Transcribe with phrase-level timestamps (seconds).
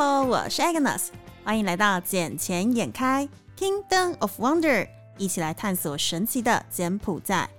[0.00, 1.06] Hello，我是 Agnes，
[1.42, 4.86] 欢迎来到眼前眼开 Kingdom of Wonder，
[5.16, 7.50] 一起来探索神奇的柬埔寨。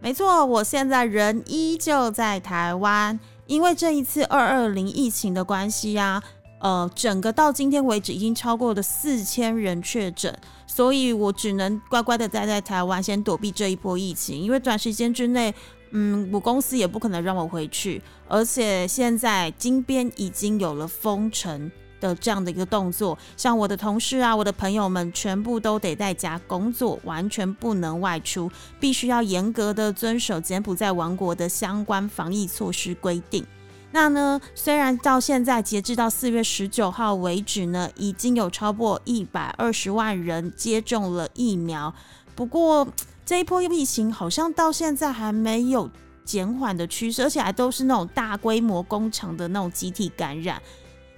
[0.00, 6.20] 没错，我现在人依旧在台湾，因为这一次二二零疫情的关系呀，
[6.58, 10.36] 呃，整个到今天为止已经超过了四千人确诊，
[10.66, 15.54] 所以我只能乖乖的待在台湾，先躲避这一波疫情，因为短时间之内。
[15.90, 21.70] 嗯，我公司也不可能让我回去，而且现在金边已经有了封城
[22.00, 33.44] 的这样的一个动作，像我的同事啊，我的朋友们全部都得在家工作，完全不能外出，必须要严格的遵守柬埔寨王国的相关防疫措施规定。
[33.90, 41.94] 那呢，虽然到现在截至到四月十九号为止呢，已经有超过一百二十万人接种了疫苗，
[42.34, 42.86] 不过。
[43.28, 45.90] 这一波疫情好像到现在还没有
[46.24, 50.62] 减缓的趋势，而且还都是那种大规模工厂的那种集体感染。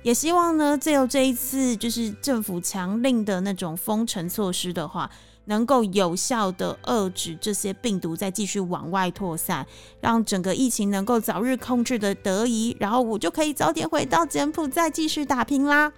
[0.02, 5.08] 也希望呢，只有这一次就是政府强令的那种封城措施的话，
[5.44, 9.64] 能够有效的遏制这些病毒再继续往外扩散，
[10.00, 15.92] 让整个疫情能够早日控制的得宜，然后我就可以早点回到柬埔寨继续打拼啦。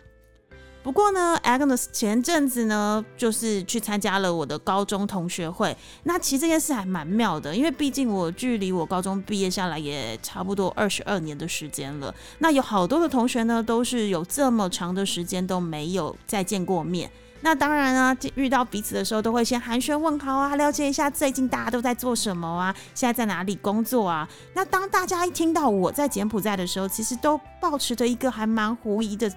[0.83, 5.77] 不过呢，Agnes 前阵子呢，就是去参加了我的高中同学会。
[6.03, 12.13] 那其实这件事还蛮妙的，因为毕竟我距离我高中毕业下来也差不多二十二年的时间了。
[12.41, 17.09] 那有好多的同学呢，都是有这么长的时间都没有再见过面。
[17.43, 24.29] 那当然啊，遇到彼此的时候，都会先寒暄问好啊，了解一下最近大家都在做什么啊，现在在哪里工作啊。
[24.55, 29.33] 那当大家一听到我在柬埔寨的时候，其实都保持着一个还蛮狐疑的。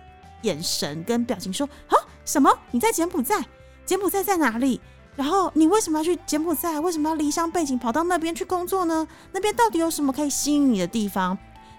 [0.45, 2.49] 眼神跟表情说：“啊，什么？
[2.71, 3.43] 你在柬埔寨？
[3.85, 4.79] 柬埔寨在哪里？
[5.15, 6.79] 然后你为什么要去柬埔寨？
[6.79, 9.07] 为什么要离乡背景跑到那边去工作呢？
[9.31, 11.38] 那边到底有什么可以吸引你的地方？”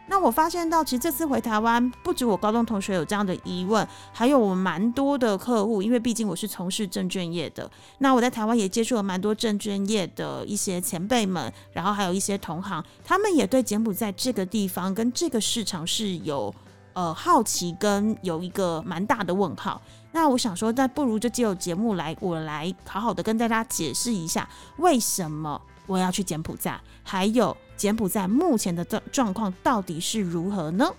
[0.09, 7.69] 那我发现到，其实这次回台湾，不止我高中同学有这样的疑问，还有我蛮多的客户，因为毕竟我是从事证券业的。
[7.99, 16.55] 那我在台湾也接触了蛮多证券业的一些前辈们，然后还有一些同行，他们也对柬埔寨这个地方跟这个市场是有。
[16.97, 19.79] 呃，好奇跟有一个蛮大的问号。
[20.13, 24.49] 那我想说，那不如就借由节目来，我来好好的跟大家解释一下，
[24.79, 30.91] 为什么我要去柬埔寨，还有柬埔寨目前的状状况到底是如何呢？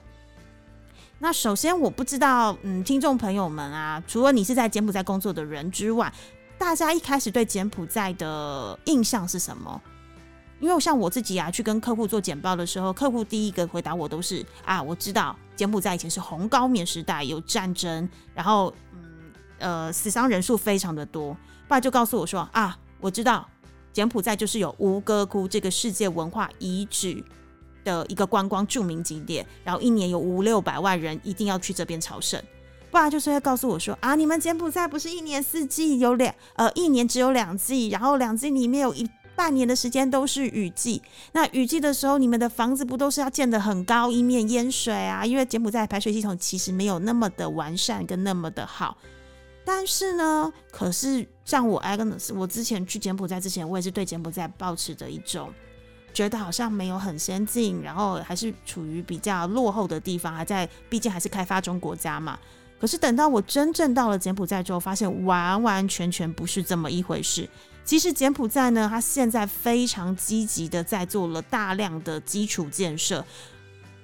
[1.17, 6.13] 那首先，我不知道，嗯，听众朋友们啊，除了你是在柬埔寨工作的人之外，
[6.59, 9.81] 大家一开始对柬埔寨的印象是什么？
[10.59, 18.99] 因为像我自己啊，去跟客户做简报的时候，客户第一个回答我都是啊，我知道柬埔寨以前是红高棉时代，有战争，然后嗯
[19.59, 21.37] 呃死伤人数非常的多。
[21.67, 23.47] 爸就告诉我说啊，我知道
[23.93, 27.23] 柬埔寨就是有吴哥窟这个世界文化遗址
[27.83, 32.41] 的一个观光著名景点，然后一年有五六百万人一定要去这边朝圣。
[32.89, 39.07] 不然就是会告诉我说啊，你们柬埔寨不是一年四季有两呃一年只有两季，然后两季里面有一。
[39.37, 40.99] 半年的时间都是雨季，
[41.31, 45.23] 那雨季的时候，你们的房子不都是要建得很高，以免淹水啊？
[45.23, 48.97] 因为柬埔寨排水系统其实没有那么的完善跟那么的好。
[49.63, 51.79] 但是呢，可是像我
[52.35, 55.53] 我之前去柬埔寨之前，我也是对柬埔寨保持着一种
[56.13, 62.39] 觉得好像没有很先进，然后还是处于比较落后的地方，还在，毕竟还是开发中国家嘛。
[62.79, 67.47] 可是等到我真正到了柬埔寨之后，发现完完全全不是这么一回事。
[67.87, 73.25] 其实柬埔寨呢，它现在非常积极的在做了大量的基础建设。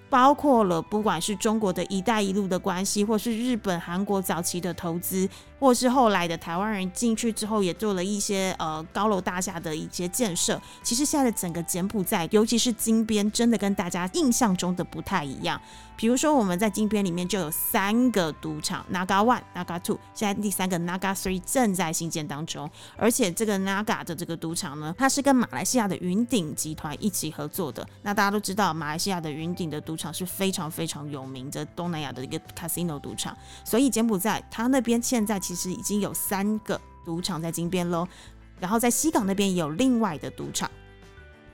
[0.10, 5.28] 包括了不管是中国的一带一路的关系，或是日本、韩国早期的投资，
[5.64, 10.62] 或是后来的台湾人进去之后也做了一些呃高楼大厦的一些建设。
[10.82, 15.60] 其实现在的整个柬埔寨，尤其是金边，真的跟大家印象中的不太一样。
[15.96, 22.70] 比如说我们在金边里面就有三个赌场，Naga One、Naga Two，现在第三个 Naga Three 正在兴建当中。
[22.98, 27.88] 而且这个 Naga 的这个赌场呢，它是跟马来西亚的云顶集团一起合作的。
[28.02, 30.14] 那大家都知道，马来西亚的云顶的赌场。
[30.14, 38.08] 是非常非常有名的东南亚的一个 casino 赌场，所以柬埔寨它那边现在其其实已经有三个赌场在金边喽，
[38.60, 40.70] 然后在西港那边有另外的赌场。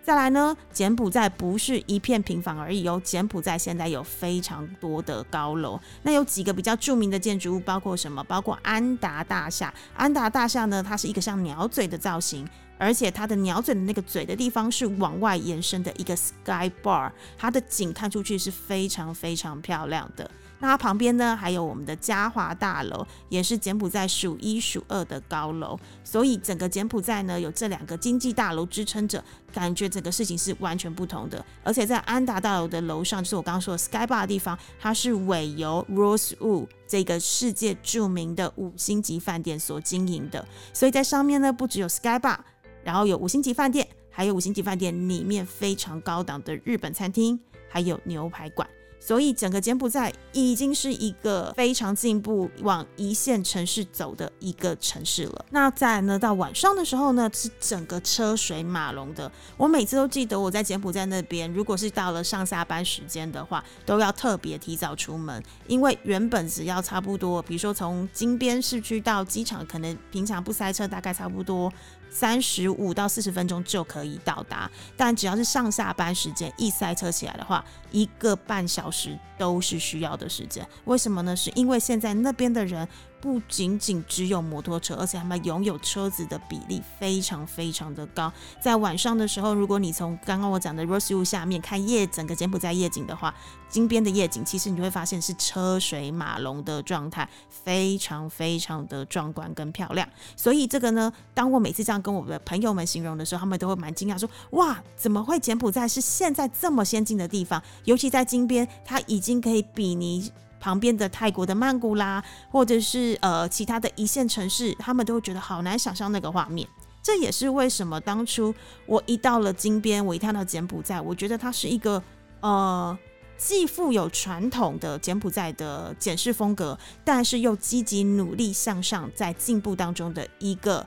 [0.01, 8.23] 再来呢，柬埔寨不是一片平房而已哦，柬埔寨现在有非常多的高楼，那有几个比较著名的建筑物，包括什么？
[8.23, 9.73] 包括安达大厦。
[9.93, 12.47] 安达大厦呢，它是一个像鸟嘴的造型。
[12.77, 20.31] 而且它的鸟嘴的那个嘴的地方是往外延伸的一个 sky bar，它的景看出去是非常非常漂亮的。
[20.59, 25.79] 那它旁边呢，还有我们的嘉华大楼，也是柬埔寨数一数二的高楼。
[26.03, 29.23] 所以整个柬埔寨呢，有这两个经济大楼支撑着，
[29.53, 31.43] 感觉整个事情是完全不同的。
[31.63, 40.45] 而且在安达大楼的楼上，就是我刚刚说的 Sky Bar 的地方，它是委由 Rosewood 这个世界著名的五星级饭店所经营的。
[40.73, 42.39] 所以在上面呢，不只有 Sky Bar，
[42.83, 47.39] 然后有五星级饭店，还有五星级饭店里面非常高档的日本餐厅，
[47.69, 48.67] 还有牛排馆。
[48.99, 55.45] 所以整个柬埔寨已经是一个非常进步、往一线城市走的一个城市了。
[55.51, 59.31] 那在呢，到晚上的时候呢，是整个车水马龙的。
[59.57, 71.71] 我每次都记得我在柬埔寨那边，如果是到了上下班时间的话，都要特别提早出门，因为原本只要差不多，比如说从金边市区到机场，可能平常不塞车，大概差不多。
[72.09, 80.67] 三十五到四十分钟就可以到达，但只要是上下班时间一塞车起来的话，一个半小时都是需要的时间。
[80.85, 81.35] 为什么呢？
[81.35, 82.87] 是因为现在那边的人。
[83.21, 88.31] 不仅仅只有摩托车，而且他们拥有车子的比例非常非常的高。
[88.61, 93.33] 在晚上的时候，如果你从刚刚我讲的 Rosewood 下面看夜整个柬埔寨夜景的话，
[93.69, 100.07] 金边的夜景其实你会发现是车水马龙的状态，非常非常的壮观跟漂亮。
[100.35, 107.61] 所以这个呢，当我每次这样跟我的朋友们形容的时候，他们都会蛮惊讶，说：“哇，怎么会柬埔寨是现在这么先进的地方？
[107.83, 116.67] 尤其在金边，它已经可以比拟。”旁边的泰国的曼谷啦，或者是呃其他的一线城市，他们都会觉得好难想象那个画面。
[117.01, 118.53] 这也是为什么当初
[118.85, 122.03] 我一到了金边，我一看到柬埔寨，我觉得它是一个
[122.41, 122.97] 呃
[123.37, 130.85] 既富有传统的柬埔寨的简式风格，但是又积极努力向上，在进步当中的一个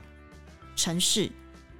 [0.75, 1.31] 城市。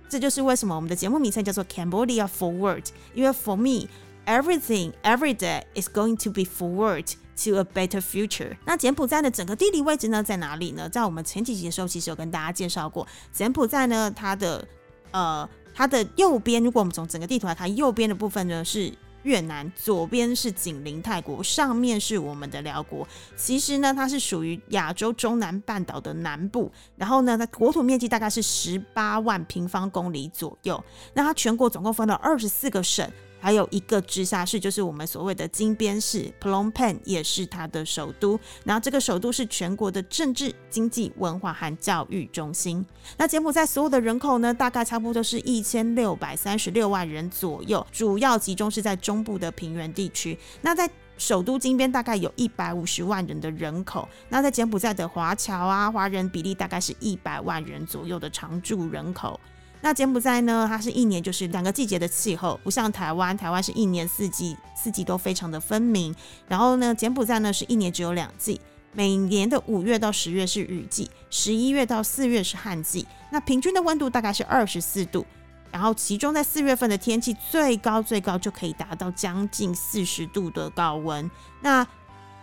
[0.09, 3.87] 这就是为什么我们的节目名称叫做 Cambodia Forward，因为 For me
[4.25, 7.13] everything every day is going to be forward。
[7.35, 8.55] To a better future。
[8.63, 10.87] 那柬埔寨的整个地理位置呢，在哪里呢？
[10.87, 14.65] 在我们前几集的时候，其实有跟大家介绍过，柬埔寨呢，它的
[15.09, 18.93] 呃，它的右边，如果我们从整个地图来看，右边的部分呢是
[19.23, 23.07] 越南，左边是紧邻泰国，上面是我们的辽国。
[23.35, 26.71] 其实呢，它是属于亚洲中南半岛的南部。
[26.95, 30.81] 然后呢，它国土面积大概是十八万平方公里左右。
[31.15, 33.09] 那它全国总共分了二十四个省。
[33.43, 38.39] 还有一个直辖市，就是我们所谓的金边市 （Phnom Penh），也是它的首都。
[38.63, 42.85] 然后这个首都是全国的政治、经济、文化和教育中心。
[43.17, 50.39] 那柬埔寨所有的人口呢，大概差不多是一千六百三十六万人左右，主要集中是在中部的平原地区。
[50.61, 54.07] 那在首都金边大概有一百五十万人的人口。
[54.29, 59.37] 那在柬埔寨的华侨啊，华人比例大概是一百万人左右的常住人口。
[59.85, 60.65] 那柬埔寨呢？
[60.65, 66.15] 它是一年就是两个季节的气候，不像台湾，台湾是一年四季，四季都非常的分明。
[66.47, 68.61] 然后呢，柬埔寨呢是一年只有两季，
[68.93, 73.05] 每年的五月到十月是雨季，十一月到四月是旱季。
[73.29, 75.25] 那平均的温度大概是二十四度，
[75.69, 81.29] 然后其中在四月份的天气最高最高就可以达到将近四十度的高温。
[81.59, 81.85] 那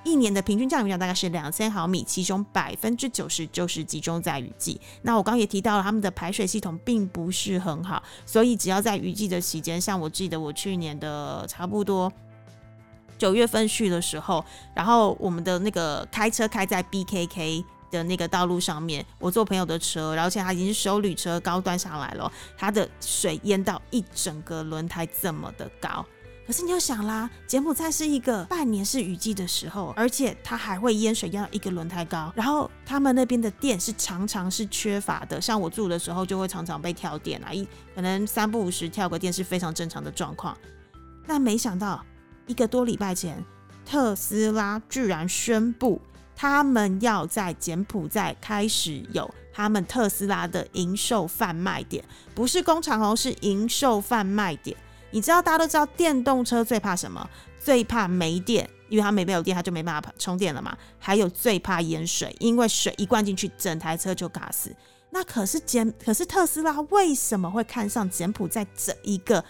[0.03, 4.81] 一年的平均降雨量大概是两千毫米，其中百分之九十就是集中在雨季。
[5.03, 12.11] 那我刚刚也提到了，他们的排水系统并不是很好，所以只要在雨季的期间，像我记得我去年的差不多
[13.19, 14.43] 九月份去的时候，
[14.75, 26.07] 然后我们的那个开车开在 BKK 的那个道路上面，我坐朋友的车，然后现在他已经是修旅车高端上来了，他的水淹到一整个轮胎这么的高。
[26.51, 32.33] 可是你要想啦，柬埔寨是一个半年是雨季的时候，而且它还会淹水淹到一个轮胎高。
[32.35, 37.65] 然后他们那边的电是常常是缺乏的，像我住的时候就会常常被跳电啊，一
[37.95, 40.59] 可能三不五时跳个电是非常正常的状况。
[41.25, 42.05] 但没想到
[42.49, 43.41] 一个多礼拜前，
[43.87, 46.03] 特斯拉居然宣布
[46.35, 52.05] 他们要在柬埔寨开始有他们特斯拉的营售贩卖点，
[52.35, 54.77] 不是工厂哦，是营售贩卖点。
[55.11, 57.29] 你知道大家都知道电动车最怕什么？
[57.59, 60.77] 最怕没电，因为它没没有电，它就没办法充电了嘛。
[60.99, 64.75] 还有最怕淹水，因为水一灌进去，整台车就嘎死。
[65.11, 69.45] 那可是柬，可是特斯拉为什么会看上柬埔寨这一个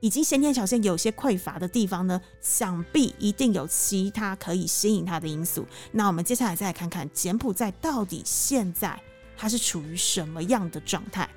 [0.00, 2.20] 已经先天条件有些匮乏的地方呢？
[2.40, 5.66] 想必一定有其他可以吸引它的因素。
[5.92, 8.98] 那我们接下来再来看看柬埔寨到底现在
[9.36, 11.28] 它是处于什么样的状态。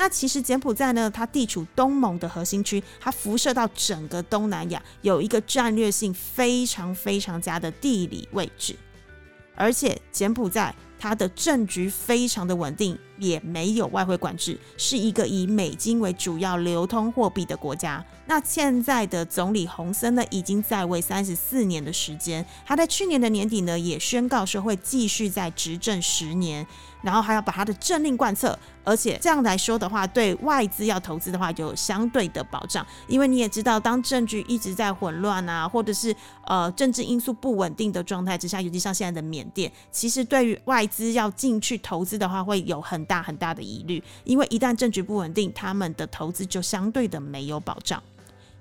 [0.00, 8.74] 那其实柬埔寨呢，它地处东盟的核心区，它辐射到整个东南亚，有一个战略性非常非常佳的地理位置。
[9.54, 18.04] 而且柬埔寨它的政局非常的稳定，也没有外汇管制，是一个以美金为主要流通货币的国家。
[18.26, 26.66] 那现在的总理洪森呢，已经在位三十四年的时间，他在去年的年底呢，也宣告说会继续在执政十年。
[27.02, 28.54] 然后还要把他的政令贯彻，
[28.84, 32.86] 而且这样来说的话，对外资要投资的话，有相对的保障。
[33.08, 36.14] 因为你也知道，当政局一直在混乱啊，或者是
[36.44, 44.02] 呃政治因素不稳定的状态之下，尤其像现在的缅甸，其实对于外资要进去投资的话，会有很大很大的疑虑。
[44.24, 48.02] 因为一旦政局不稳定，他们的投资就相对的没有保障。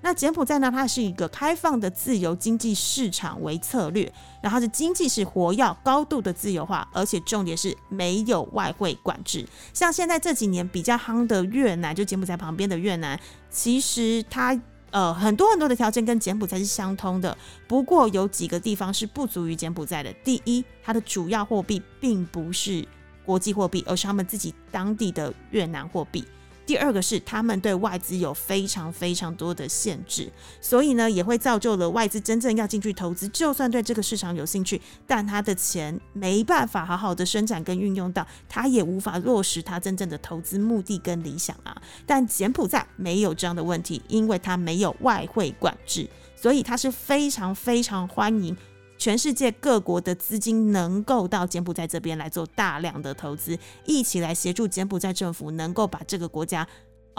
[0.01, 0.71] 那柬埔寨呢？
[0.71, 4.09] 它是一个开放的自由经济市场为策略，
[4.41, 9.45] 然后它的经济是活跃、高度的自由化，而且重点是没有外汇管制。
[9.73, 13.19] 像现在这几年比较夯的越南，就柬埔寨旁边的越南，
[13.49, 14.57] 其实它
[14.91, 20.11] 呃很多很多的条件跟柬埔寨是相通的，不过有几个地方是不足于柬埔寨的。
[20.23, 22.87] 第一，它的主要货币并不是
[23.25, 26.25] 国际货币，而是他们自己当地的越南货币。
[26.69, 41.75] 第二个是他们对外资有非常非常多的限制，所以呢也会造就了外资真正要进去投资，就算对这个市场有兴趣，但他的钱没办法好好的生产跟运用到，他也无法落实他真正的投资目的跟理想啊。
[42.05, 48.55] 但柬埔寨没有这样的问题，因为它没有外汇管制，所以它是非常非常欢迎。
[48.99, 56.67] 全世界各国的资金能够到柬埔寨这边来做大量的投资，一起来协助柬埔寨政府能够把这个国家。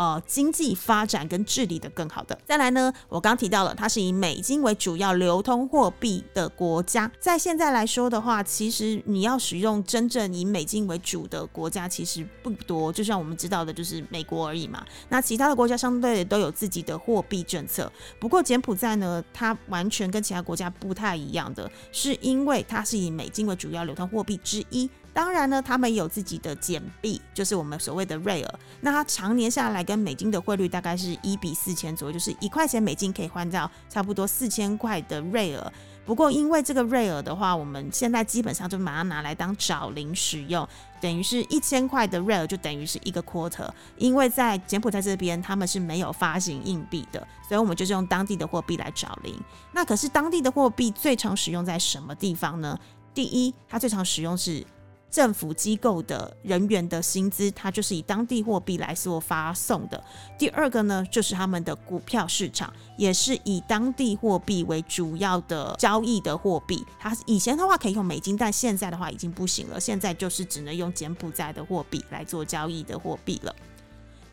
[0.00, 2.38] 呃，经济发展跟治理的更好的。
[2.46, 7.12] 再来呢，我刚提到了，它是以美金为主要流通货币的国家。
[7.20, 12.90] 在现在来说的话，其实你要使用真正以美金为主的国家，其实不多。
[12.90, 14.82] 就像我们知道的，就是美国而已嘛。
[15.10, 17.92] 那其他的国家相对都有自己的货币政策。
[18.18, 24.88] 不过柬埔寨呢，它完全跟其他国家不太一样的，是因为它是以美金为主要流通货币之一。
[25.12, 28.58] 当然呢，他们有自己的简币，就是我们所谓的瑞尔。
[28.80, 35.72] 那它常年下来跟美金的汇率大概是一比四千左右，就是一块钱美金可以换到差不多四千块的瑞尔。
[36.06, 40.66] 不过因为这个瑞尔的话，我们现在基本上就把它拿来当找零使用，
[41.00, 43.68] 等于是一千块的瑞尔就等于是一个 quarter。
[43.96, 49.38] 因为在柬埔寨这边他们是没有发行硬币的，所以我们就是用当地的货币来找零。
[49.72, 52.78] 那可是当地的货币最常使用在什么地方呢？
[53.14, 54.64] 第一，它最常使用是。
[55.10, 60.02] 政府机构的人员的薪资，它就是以当地货币来做发送的。
[60.38, 66.84] 第二个呢，就是他们的股票市场，也是以当地货币为主要的交易的货币。
[66.98, 73.54] 它以前的话可以用美金，但现在的话已经不行了，现在就是只能用柬埔寨的货币来做交易的货币了。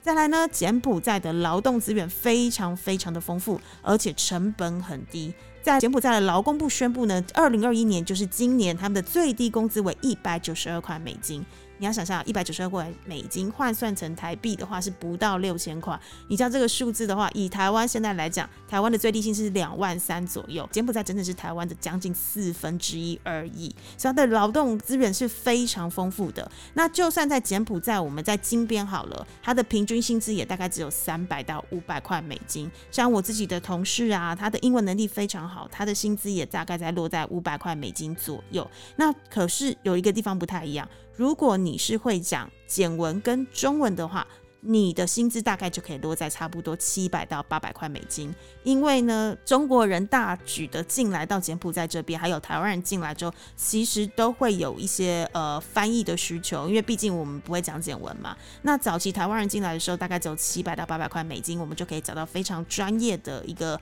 [0.03, 5.34] 再来呢，柬埔寨的劳动资源非常非常的丰富，而且成本很低。
[5.68, 11.46] 在柬埔寨的劳工部宣布呢，二零二一年就是今年，他们的最低工资为一百九十二块美金。
[11.77, 16.00] 你要想象一百九十二块美金换算成台币的话是不到六千块。
[16.27, 23.74] 你像这个数字的话，以台湾现在来讲，台湾的最低薪是两万三左右，柬埔寨整整是台湾的将近四分之一而已。
[23.98, 26.50] 所以它的劳动资源是非常丰富的。
[26.74, 32.69] 那就算在柬埔寨，我们在金边好了，它的平均薪资也大概只有三百到五百块美金。
[32.91, 38.69] 像我自己的同事啊，他的英文能力非常好，他的薪资也大概在落在五百块美金左右。
[38.96, 40.88] 那可是有一个地方不太一样。
[41.18, 44.26] 如果你是会讲简文跟中文的话，
[44.62, 48.34] 你的薪资大概就可以落在差不多七百到八百块美金。
[48.64, 58.38] 因为呢，中国人大举的进来到柬埔寨这边，还有台湾人进来之后，其实都会有一些呃翻译的需求，因为毕竟我们不会讲简文嘛。
[58.62, 63.80] 那早期台湾人进来的时候，大概只有七百到八百块美金，我们就可以找到非常专业的一个。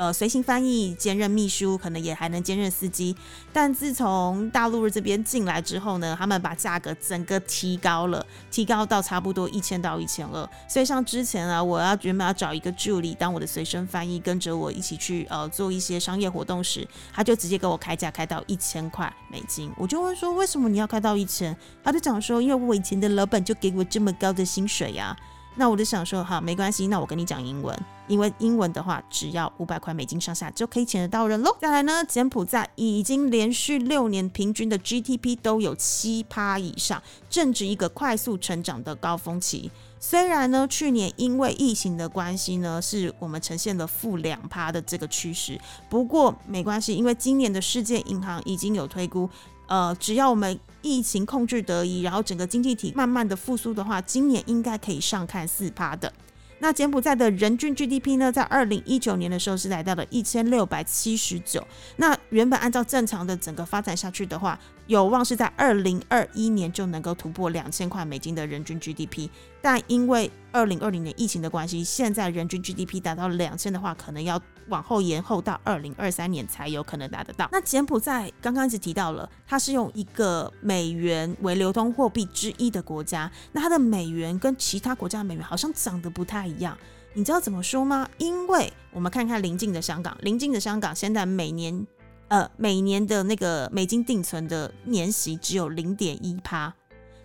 [0.00, 3.14] 呃，随行翻译兼任秘书，可能也还能兼任司机。
[3.52, 10.48] 但自从大陆这边进来之后呢，他们把价格整个提高了，提高到差不多一千到一千二。
[10.66, 19.70] 所以像之前啊，我要原本要找一个助理当我的随身翻译，跟着我一起去呃做一些商业活动时，他就直接给我开价开到一千块美金。
[19.76, 21.54] 我就问说，为什么你要开到一千？
[21.84, 25.14] 他就讲说，因为我以前的老板就给我这么高的薪水呀。
[25.56, 27.78] 那我就想说，好，没关系，那我跟你讲英文，
[28.10, 31.56] 因为英文的话，只要五百块美金上下就可以请得到人喽。
[31.60, 37.00] 再来呢，柬埔寨已经连续六年平均的 GDP 都有七趴以上，
[37.30, 39.70] 正值一个快速成长的高峰期。
[40.00, 49.30] 虽然呢，去年因为疫情的关系呢，是我们呈现了负两趴的这个趋势，不过没关系，因为今年的世界银行已经有推估。
[49.68, 56.12] 呃，只要我们疫情控制得宜，然后整个经济体慢慢的复苏的话，今年应该可以上看四趴的。
[56.60, 61.66] 那柬埔寨的人均 GDP 呢，在二零一九年的时候是来到了一千六百七十九。
[61.96, 64.58] 那原本按照正常的整个发展下去的话，
[64.90, 69.30] 有望是在二零二一年就能够突破两千块美金的人均 GDP，
[69.62, 77.48] 但因为二零二零年疫情的关系，现在人均 GDP 达到两千的话，可能要往后延后到二零二三年才有可能达得到。
[77.52, 86.76] 那柬埔寨刚刚一直提到了，它是用一个美元为流通货币之一的国家，那它的美元跟其他国家的美元好像长得不太一样。
[87.12, 88.08] 你知道怎么说吗？
[88.18, 91.86] 因为我们看看邻近的香港，邻近的香港现在每年。
[92.30, 96.72] 呃，每年的那个美金定存的年息只有零点一趴，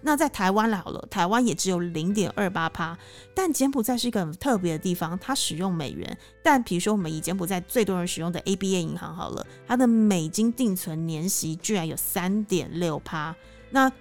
[0.02, 2.98] 那在台湾好了，台湾也只有零点二八趴。
[3.36, 13.36] 但柬埔寨是一个很特别的地方，它使用美元，但比如说我们以柬埔寨最多人使用的 ABA 银行好了，它的美金定存年息居然有三点六趴。
[13.70, 13.92] 那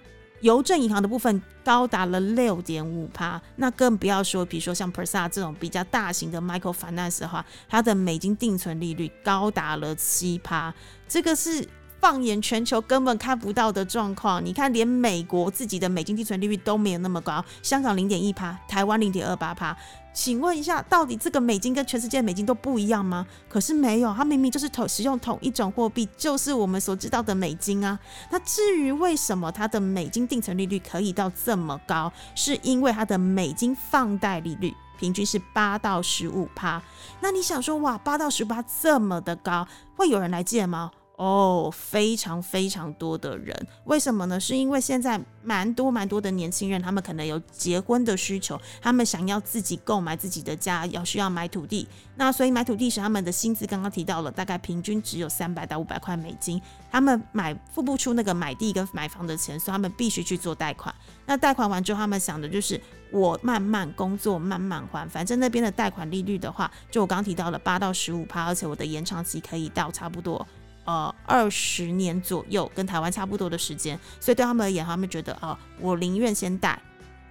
[0.45, 10.71] 邮政银行的部分高达了六点五趴，那更不要说，比如说像 Persa 这种比较大型的 Michael Finance 的话，它的美金定存利率高达了七趴，
[11.07, 11.67] 这个是
[12.05, 14.45] 放眼全球根本看不到的状况。
[14.45, 19.75] 你看，连美国自己的美金定存利率都没有那么高，香港零点一趴，台湾零点二八趴。
[20.13, 23.25] 请问一下，到底这个美金跟全世界的美金都不一样吗？
[23.49, 27.97] 可是没有，它明明就是同使用同一种货币，就是我们所知道的美金啊。
[28.29, 36.79] 那至于为什么它的美金定存利率可以到这么高，是因为它的美金放贷利率平均是八到十五趴。
[37.19, 40.91] 那你想说，哇，八到十五趴这么的高，会有人来借吗？
[41.17, 43.55] 哦，非常非常多的人，
[43.85, 44.37] 为什么呢？
[44.37, 51.87] 是因为现在蛮多蛮多的年轻人，他们可能有结婚的需求，他们想要自己购买自己的家，要需要买土地。
[52.17, 60.93] 那所以买土地时，他们的薪资刚刚提到了，大概平均只有三百到五百块美金，他们买付不出那个买地跟买房的钱，所以他们必须去做贷款。
[61.25, 62.79] 那贷款完之后，他们想的就是
[63.09, 70.45] 我慢慢工作，慢慢还，反正那边的贷款利率的话，就我刚提到了八到十五趴，而且我的延长期可以到差不多。
[70.85, 76.79] 呃，二十年左右，跟台湾差不多的时间，所以对他们而言，他们觉得啊，我宁愿先带，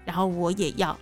[0.04, 0.99] 然后我也要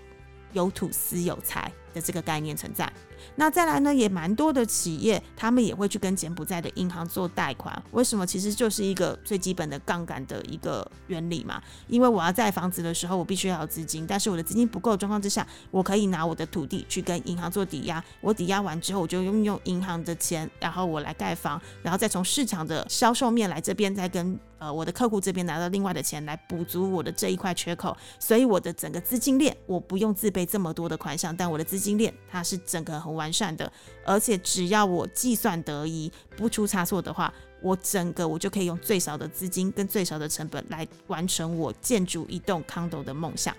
[0.53, 2.91] 有土司有财的这个概念存在。
[3.37, 7.83] 那再来呢，也蛮多的企业，他们也会去跟柬埔寨的银行做贷款。
[7.93, 8.27] 为什么？
[8.27, 11.63] 其实就是一个最基本的杠杆的一个原理嘛。
[11.89, 18.03] 因为我要盖房子的时候，我必须要有资金，但是我的资金不够的状况之下，我可以拿我的土地去跟银行做抵押。
[18.21, 27.97] 我抵押完之后，我就用用银行的钱，然后我来盖房，然后再从市场的销售面来这边再跟呃我的客户这边拿到另外的钱来补足我的这一块缺口。
[28.21, 33.33] 所以我的整个资金链，我不用自备这么多的款项，但我的资金链它是整个很完。
[33.33, 33.73] 善的，
[34.05, 43.57] 而且只要我计算得宜，不出差错的话，我整个我就可以用最少的资金跟最少的成本来完成我建筑一栋 condo 的梦想。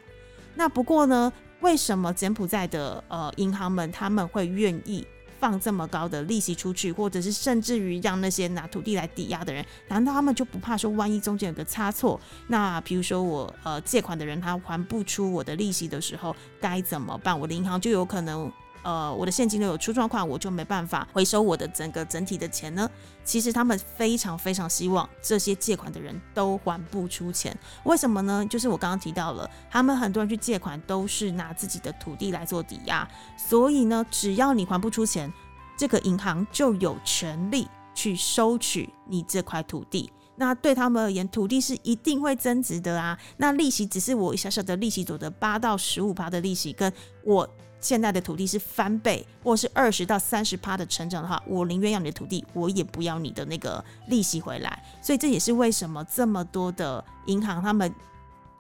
[0.54, 5.04] 那不过呢，为什么柬埔寨的呃银行们他们会愿意
[5.44, 12.18] 放这么高的利息出去，或者是甚至于让那些拿土地来抵押的人，难道他们就不怕说万一中间有个差错？
[12.48, 17.38] 那比如说我呃借款的人他还不出我的利息的时候，该怎么办？
[17.38, 18.50] 我的银行就有可能。
[18.84, 22.90] 呃，我的现金流有出状况，我就没办法回收我的整个整体的钱呢。
[23.24, 28.46] 其实他们非常非常希望这些借款的人都还不出钱，为什么呢？
[28.50, 35.32] 就是我刚刚提到了，他们很多人去借款都是拿自己的土地来做抵押，所以呢，只要你还不出钱，
[35.78, 37.66] 这个银行就有权利
[37.96, 40.12] 去收取你这块土地。
[40.36, 43.18] 那对他们而言，土地是一定会增值的啊。
[43.38, 46.92] 那利息只是我小小的利息所得八到十五趴的利息，跟
[47.24, 47.50] 我。
[47.84, 54.84] 现在的土地是翻倍，或是二十到三十趴的成长的话，我宁愿要你的土地，我也不要你的那个利息回来。
[55.02, 57.94] 所以这也是为什么这么多的银行，他们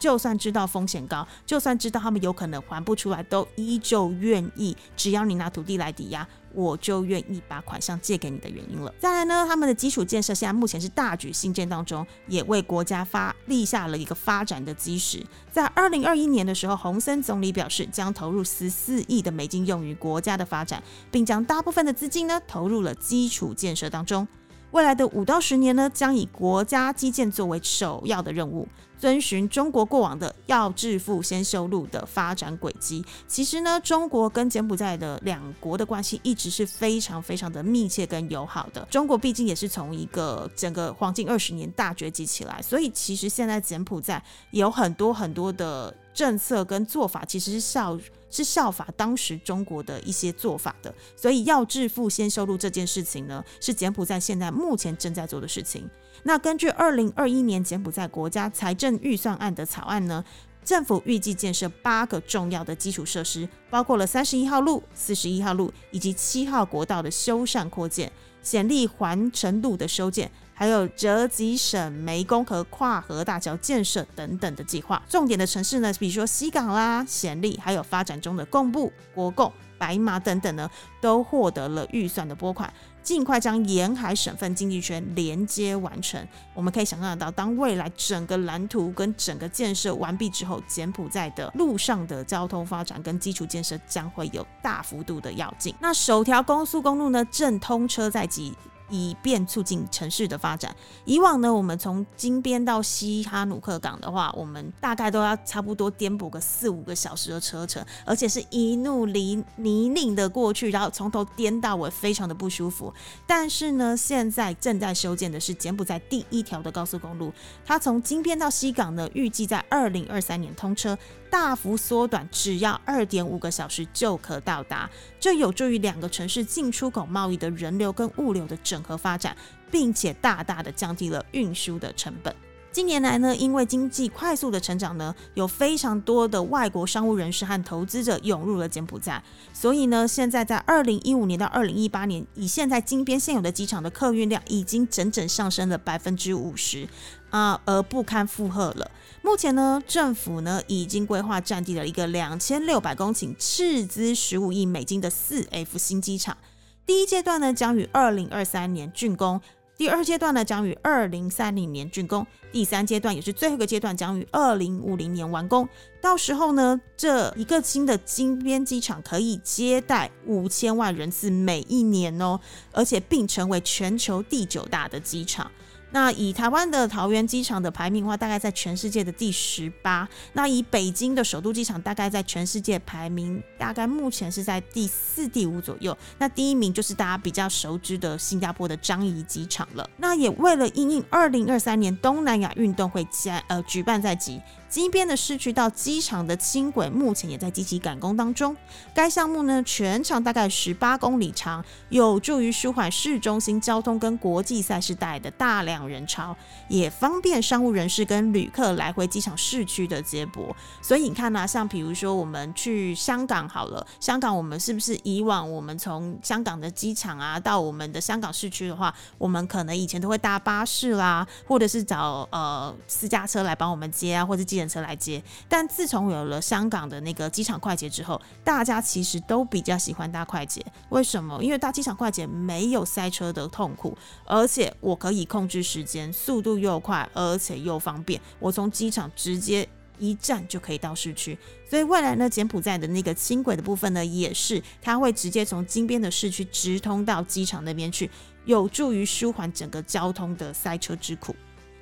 [0.03, 6.27] 就算知道风险高，就算知道他们有可能还不出来，都依旧愿意，只要你拿土地来抵押。
[6.51, 8.93] 我就愿意把款项借给你的原因了。
[8.99, 15.25] 再来呢，他们的基础建设现在目前是大举兴建当中，也为国家发立下了一个发展的基石。
[15.49, 24.27] 在二零二一年的时候，洪森总理表示将投入十四亿的美金用于国家的发展，并将大部分的资金呢投入了基础建设当中。
[24.73, 28.67] 未来的五到十年呢，将以国家基建作为首要的任务。
[28.97, 38.81] 遵循中国过往的“要致富先修路”的发展轨迹，其实呢，中国跟柬埔寨的两国的关系一直是非常非常的密切跟友好的。
[38.89, 47.99] 中国毕竟也是从一个整个黄金二十年大崛起起来，所以其实现在柬埔寨有很多很多的政策跟做法，其实是效
[48.33, 50.93] 是效法当时中国的一些做法的。
[51.15, 55.87] 所以“要致富先修路”这件事情呢，是柬埔寨现在目前正在做的事情。
[56.23, 60.23] 那根据二零二一年柬埔寨国家财政预算案的草案呢，
[60.65, 75.01] 政府预计建设八个重要的基础设施，包括了三十一号路、四十一号路以及七号国道的修缮扩建、显利环城路的修建、还有浙吉省湄公河跨河大桥建设等等的计划。
[75.09, 80.69] 重点的城市呢，比如说西港啦、暹粒，还有发展中的贡布、国贡、白马等等呢，
[81.01, 82.71] 都获得了预算的拨款。
[83.01, 86.25] 尽快将沿海省份经济圈连接完成。
[86.53, 95.75] 我们可以想象得到，当未来整个蓝图跟整个建设完毕之后，柬埔寨的路上的交通发展跟基础建设将会有大幅度的要进。
[95.81, 98.53] 那首条高速公路呢，正通车在即。
[98.93, 100.73] 以便促进城市的发展。
[101.03, 112.93] 以往呢，我们从金边到西哈努克港的话，我们大概都要差不多颠簸个四五个小时的车程，而且是一路泥泥泞的过去，然后从头颠到尾，非常的不舒服。
[113.25, 117.33] 但是呢，现在正在修建的是柬埔寨第一条的高速公路，
[117.65, 120.95] 它从金边到西港呢，预计在二零二三年通车。
[121.33, 124.87] 大幅缩短，只要二点五个小时就可到达，
[125.19, 129.35] 这有助于两个城市进出口贸易的人流跟物流的整合发展，
[129.71, 132.35] 并且大大的降低了运输的成本。
[132.71, 146.87] 近年来呢，因为经济快速的成长呢，有非常多的外国商务人士和投资者涌入了柬埔寨，所以呢，现在在二零一五年到二零一八年，以现在金边现有的机场的客运量已经整整上升了百分之五十
[147.33, 148.91] 啊，而不堪负荷了。
[149.23, 156.37] 目前呢，政府呢已经规划占地了一个两千六百公顷、斥资十五亿美金的四 F 新机场。
[156.85, 159.41] 第一阶段呢将于二零二三年竣工，
[159.75, 165.67] 第二阶段呢将于二零三零年竣工，第三阶段也是最后一个阶段将于二零五零年完工。
[165.99, 172.39] 到时候呢，这一个新的金边机场可以接待五千万人次每一年哦，
[172.71, 175.49] 而且并成为全球第九大的机场。
[175.93, 180.09] 那以台湾的桃园机场的排名的话，大概在全世界的第十八。
[180.33, 185.95] 那以北京的首都机场，大概在全世界排名大概目前是在第四、第五左右。
[186.17, 189.87] 那第一名就是大家比较熟知的新加坡的樟宜机场了。
[189.97, 194.41] 那也为了应应二零二三年东南亚运动会加呃举办在即。
[194.73, 198.57] 金边的市区到机场的轻轨目前也在积极赶工当中。
[198.91, 206.35] 该项目呢，全长大概十八公里长，有助于舒缓市中心交通跟国际赛事带来的大量人潮，
[206.67, 210.55] 也方便商务人士跟旅客来回机场市区的接驳。
[210.81, 224.62] 所以你看呢，像比如说我们去香港好了，香港我们是不是以往我们从香港的机场啊到我们的香港市区的话，我们可能以前都会搭巴士啦，或者是找呃私家车来帮我们接啊，或者接。
[224.67, 230.65] 车来接，但自从有了香港的那个机场快捷之后，大家其实都比较喜欢搭快捷。
[230.89, 231.43] 为什么？
[231.43, 238.19] 因为搭机场快捷没有塞车的痛苦，而且我可以控制时间，速度又快，而且又方便。
[238.39, 239.67] 我从机场直接
[239.99, 241.37] 一站就可以到市区。
[241.69, 248.09] 所以未来呢，柬埔寨的那个轻轨的部分呢，也是它会直接从金边的市区直通到机场那边去，
[248.45, 251.35] 有助于舒缓整个交通的塞车之苦。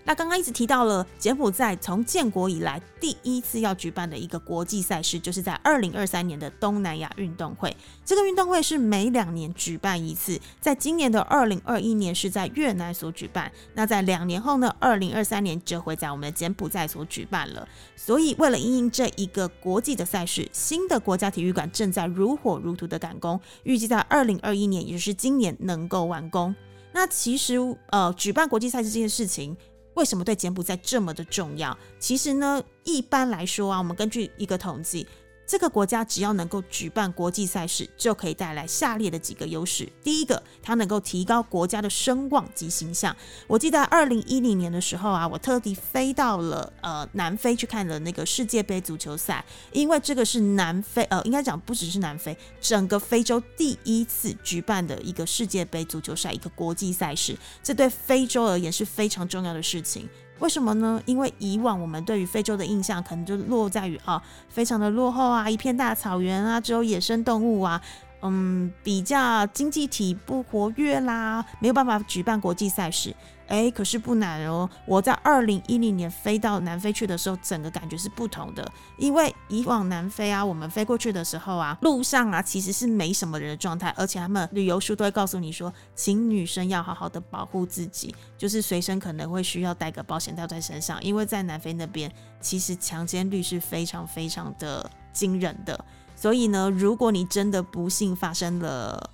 [0.03, 7.75] 那刚刚一直提到了柬埔寨从建国以来第一次要举办的一个国际赛事，就是在二零二三年的东南亚运动会。
[8.03, 17.67] 这个运动会是每两年举办一次，在今年的二零二一年是在越南所举办，那在两年后呢，二零二三年就会在我们的柬埔寨所举办了。
[17.95, 26.53] 所以为了应应这一个国际的赛事，新的国家体育馆正在如火如荼的赶工，预计在二零二一年，也就是今年能够完工。
[26.93, 27.55] 那其实
[27.91, 29.55] 呃，举办国际赛事这件事情。
[30.01, 31.77] 为什么对柬埔寨这么的重要？
[31.99, 35.05] 其实呢，一般来说啊，我们根据一个统计。
[35.51, 39.85] 这个国家只要能够举办国际赛事，就可以带来下列的几个优势。
[40.01, 43.13] 第一个，它能够提高国家的声望及形象。
[43.47, 60.07] 我记得二零一零年的时候啊，我特地飞到了呃南非去看了那个世界杯足球赛，因为这个是南非呃应该讲不只是南非，整个非洲第一次举办的一个世界杯足球赛，一个国际赛事，这对非洲而言是非常重要的事情。
[60.41, 61.01] 为什么呢？
[61.05, 67.81] 因为以往我们对于非洲的印象可能就落在于啊，非常的落后啊，一片大草原啊，只有野生动物啊。
[68.23, 73.15] 嗯，比较经济体不活跃啦，没有办法举办国际赛事。
[73.51, 74.69] 哎，可是不难哦。
[74.85, 78.65] 我在二零一零年飞到南非去的时候，整个感觉是不同的。
[78.97, 92.09] 因为以往南非啊，我们飞过去的时候啊，路上啊其实是没什么人的状态，而且他们旅游书都会告诉你说，请女生要好好的保护自己，就是随身可能会需要带个保险套在身上，因为在南非那边
[92.39, 95.83] 其实强奸率是非常非常的惊人的。
[96.15, 99.09] 所以呢，如果你真的不幸发生了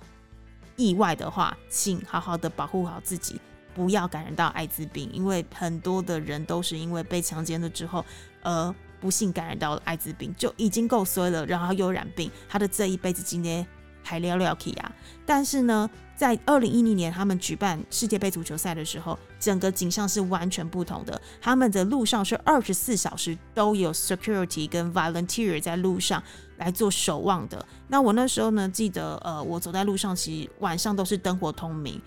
[0.76, 3.40] 意外的话，请好好的保护好自己，
[3.78, 8.04] 不要感染到艾滋病，因为很多的人都是因为被强奸了之后，
[8.42, 13.64] 而不幸感染到了艾滋病，就已经够衰了，然后又染病，他的这一辈子今天
[14.02, 14.92] 还聊聊起啊。
[15.24, 21.22] 但是呢，在二零一零年他们举办世界杯足球赛的时候，整个景象是完全不同的。
[21.40, 26.20] 他们的路上是二十四小时都有 security 跟 volunteer 在路上
[26.56, 27.64] 来做守望的。
[27.86, 32.02] 那我那时候呢，记得呃，我走在路上，其实晚上都是灯火通明。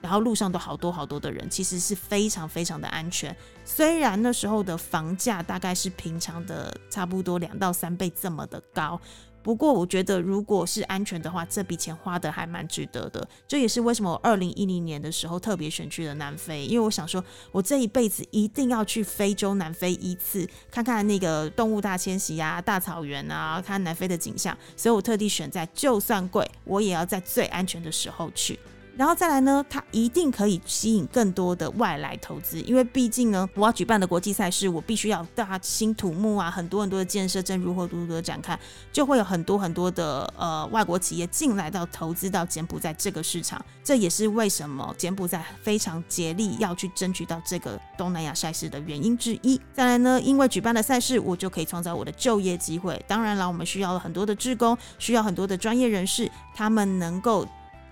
[0.00, 3.34] 然后路上都好多好多的人，其实是非常非常的安全。
[3.64, 9.00] 虽然那时候的房价大概是平常的差不多两到三倍这么的高，
[9.42, 13.26] 不过我觉得如果是安全的话，这笔钱花的还蛮值得的。
[13.46, 24.56] 这也是为什么我二零一零年的时候特别选去了南非，因为我想说我这一辈子一定要去非洲南非一次，看看那个动物大迁徙啊、大草原啊，看南非的景象。
[24.76, 28.58] 所以我特地选在就算贵，我也要在最安全的时候去。
[28.96, 38.58] 然后再来呢，它一定可以吸引更多的外来投资，因为毕竟呢，我要举办的国际赛事，我必须要大兴土木啊，很多很多的建设正如火如荼的展开，
[38.92, 49.58] 就会有很多很多的呃外国企业进来到投资到柬埔寨这个市场，这也是为什么柬埔寨非常竭力要去争取到这个东南亚赛事的原因之一。
[49.72, 53.02] 再来呢，因为举办的赛事，我就可以创造我的就业机会。
[53.08, 57.46] 当然了，我们需要很多的职工，需要很多的专业人士，他们能够。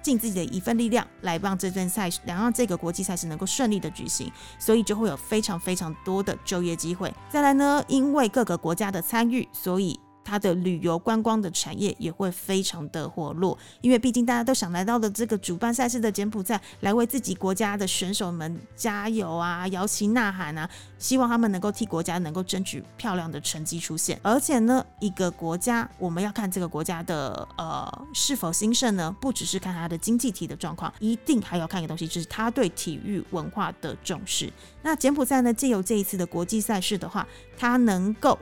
[0.09, 7.13] 尽自己的一份力量来让这阵赛事，来让这个国际赛事能够顺利的举行，所以就会有非常非常多的就业机会。
[7.29, 10.01] 再来呢，因为各个国家的参与，所以。
[10.29, 24.21] 它的旅游观光的产业也会非常的活络，因为毕竟大家都想来到的这个主办赛事的柬埔寨，来为自己国家的选手们加油啊，摇旗呐喊啊，希望他们能够替国家能够争取漂亮的成绩出现。
[24.23, 34.53] 而且呢，一个国家我们要看这个国家的呃是否兴盛呢，不只是看它的经济体的状况，一定还要看一个东西，就是他对体育文化的重视。
[34.83, 38.39] 那柬埔寨呢，借由这一次的国际赛事的话，它能够。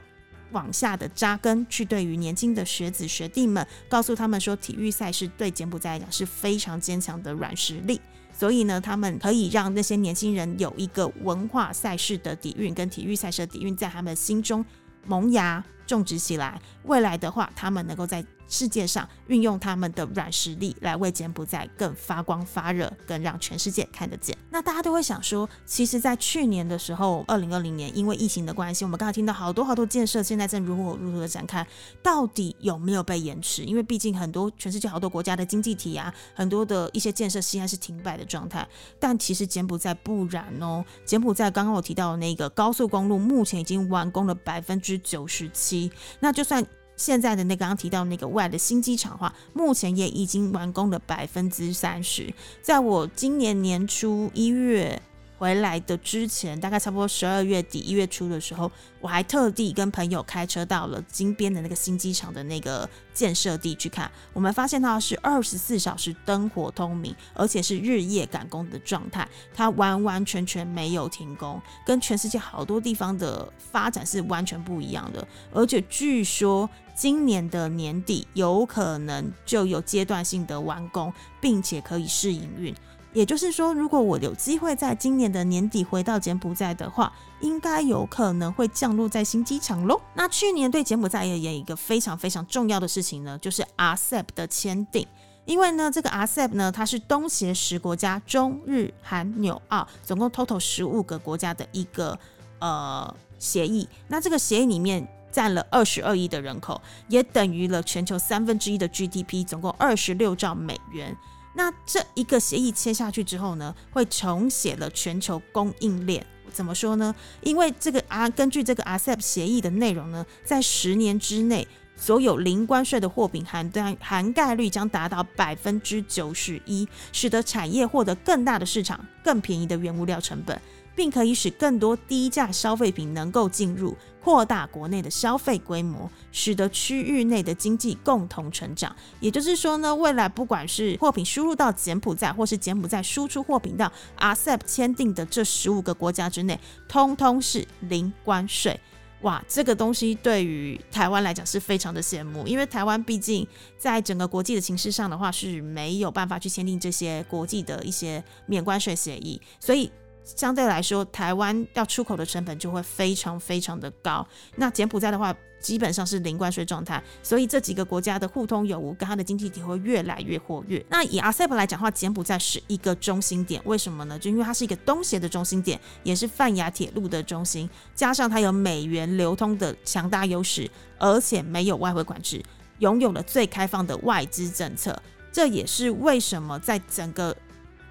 [0.52, 8.00] 往下的扎根，去对于年轻的学子学弟们，告诉他们说，体育赛事对柬埔寨来讲是非常坚强的软实力。
[8.32, 14.64] 所以呢，他们可以让那些年轻人有一个文化赛事的底蕴，跟体育赛事的底蕴在他们心中
[15.06, 16.60] 萌芽、种植起来。
[16.82, 18.24] 未来的话，他们能够在。
[18.48, 24.36] 世界上运用他们的软实力来为柬埔寨更发光发热，更让全世界看得见。
[24.50, 31.66] 那大家都会想说，其实，在去年的时候，二零二零年，因为疫情的关系，我们刚才听到好多好多建设现在正如火如荼的展开，
[32.02, 33.64] 到底有没有被延迟？
[33.64, 38.66] 因为毕竟很多全世界好多国家的经济体啊，很多的一些建设现在是停摆的状态。
[38.98, 45.90] 但其实柬埔寨不然哦，柬埔寨刚刚我提到的那个高速公路，目前已经完工了百分之九十七。
[46.20, 46.64] 那就算
[46.96, 52.32] 现在的那刚刚提到那个外的新机场话，目前也已经完工了百分之三十。
[52.62, 55.00] 在我今年年初一月。
[55.38, 58.70] 回来的之前，大概差不多十二月底一月初的时候，
[59.00, 64.10] 我还特地跟朋友开车到了金边的那个新机场的那个建设地去看。
[64.32, 75.26] 我们发现它是二十四小时灯火通明，而且是日夜赶工的状态，它完完全全没有停工，跟全世界好多地方的发展是完全不一样的。
[75.52, 82.74] 而且据说今年的年底有可能就有阶段性的完工，并且可以试营运。
[83.16, 89.98] 也就是说，如果我有机会在今年的年底回到柬埔寨的话，应该有可能会降落在新机场喽。
[90.12, 95.06] 那去年对柬埔寨而言，一个非常非常重要的事情呢，就是 RCEP 的签订。
[95.46, 102.18] 因为呢，这个 RCEP 呢，它是东协十国家中日韩纽澳总共 total 十五个国家的一个
[102.58, 103.88] 呃协议。
[104.08, 111.16] 那这个协议里面占了二十二亿的人口，也等于了全球三分之一的 GDP，总共二十六兆美元。
[111.56, 116.24] 那这一个协议签下去之后呢，会重写了全球供应链。
[116.52, 117.14] 怎么说呢？
[117.42, 121.66] 因为这个啊，根据这个 RCEP 协议的内容呢，在十年之内，
[121.96, 130.60] 所有零关税的货品含单含概率将达到百分之九十一，使得产业获得更大的市场、更便宜的原物料成本。
[130.96, 138.96] 并可以使更多低价消费品能够进入，扩大国内的消费规模，使得区域内的经济共同成长。
[139.20, 148.80] 也就是说呢，未来不管是货品输入到柬埔寨，或是柬埔寨输出货品到 RCEP 签订的这十五个国家之内，通通是零关税。
[149.20, 159.90] 哇，这个东西对于台湾来讲是非常的羡慕，因为台湾毕竟在整个国际的形势上的话是没有办法去签订这些国际的一些免关税协议，所以。
[160.26, 164.26] 相对来说，台湾要出口的成本就会非常非常的高。
[164.56, 170.84] 那柬埔寨的话，基本上是零关税状态，所以这几个国家的互通有无，跟它的经济体会越来越活跃。
[170.90, 174.18] 那以阿塞拜来讲的话，柬埔寨是一个中心点，为什么呢？
[174.18, 182.42] 就因为它是一个东协的中心点，也是泛亚铁路的中心，加上它有美元流通的强大优势，而且没有外汇管制。
[182.80, 185.00] 拥有了最开放的外资政策。
[185.32, 187.36] 这也是为什么在整个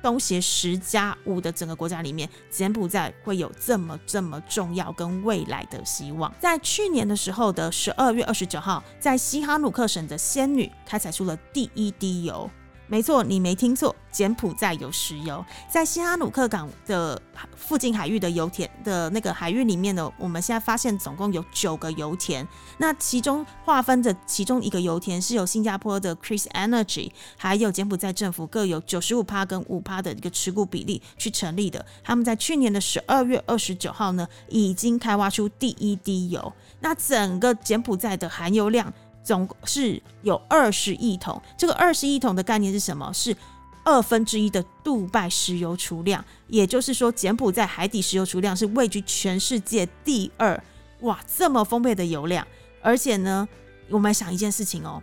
[0.06, 6.32] 东协十加五的整个国家里面，柬埔寨会有这么这么重要跟未来的希望。
[6.40, 12.48] 在去年的时候的十二月二十九号，在西哈努克省的仙女开采出了第一滴油。
[12.88, 15.44] 没错，你没听错，柬埔寨有石油。
[15.68, 17.20] 在西哈努克港的
[17.56, 22.48] 附近海域的油田的那个海域里面呢，我们现在发现总共有九个油田。
[22.78, 31.84] 那其中划分的其中一个油田是由新加坡的 Chris Energy，还有柬埔寨政府各有九十五趴跟五趴的一个持股比例去成立的。
[32.04, 36.54] 他们在去年的十二月二十九号呢，已经开挖出第一滴油。
[36.82, 38.94] 那整个柬埔寨的含油量。
[39.26, 43.12] 总是有二十亿桶，这个二十亿桶的概念是什么？
[43.12, 43.36] 是
[43.84, 50.64] 二分之一的杜拜石油储量，也就是说，柬埔寨海底石油储量是位居全世界第二。
[51.02, 52.48] 哇，这么丰沛的油量，
[52.82, 53.48] 而且呢，
[53.90, 55.02] 我们想一件事情哦。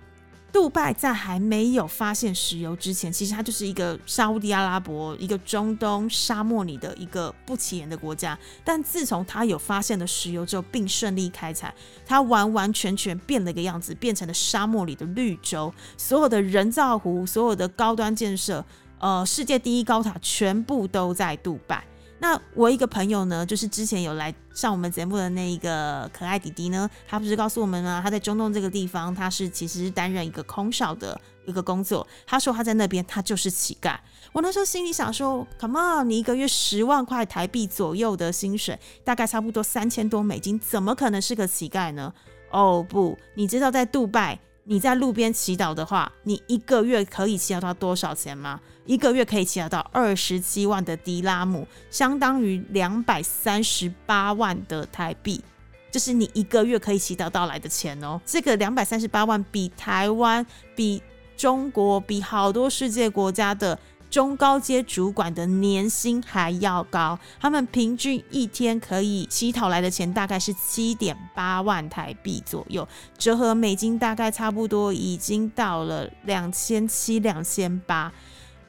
[0.52, 8.38] 杜拜在还没有发现石油之前，其实它就是一个沙地阿拉伯、一个中东沙漠里的一个不起眼的国家。
[8.62, 15.72] 但自从它有发现了石油之后，并顺利开采，它完完全全变了一个样子，变成了沙漠里的绿洲。
[15.96, 18.62] 所有的人造湖、所有的高端建设、
[18.98, 21.82] 呃，世界第一高塔，全部都在杜拜。
[22.22, 32.06] 那我一个朋友呢，就是之前有来上我们节目的那一个可爱弟弟呢，他不是告诉我们呢，他在中东这个地方，他是其实是担任一个空少的一个工作。
[32.24, 33.96] 他说他在那边，他就是乞丐。
[34.30, 42.14] 我那时候心里想说，Come on，你一个月十万块台币左右的薪水，大概差不多三千多美金，怎么可能是个乞丐呢？
[42.52, 44.38] 哦不，你知道在杜拜。
[44.64, 48.60] 你在路边祈祷的话，你一个月可以祈祷到多少钱吗？
[48.86, 55.42] 一个月可以祈祷到二十七万的迪拉姆，相当于两百三十八万的台币，
[55.90, 58.20] 这是你一个月可以祈祷到来的钱哦。
[58.24, 60.46] 这个两百三十八万比台湾、
[60.76, 61.02] 比
[61.36, 63.78] 中国、比好多世界国家的。
[64.12, 78.12] 中高阶主管的年薪还要高，他们平均一天可以乞讨来的钱大概是七点八万台币左右，折合美金大概差不多已经到了两千七、两千八。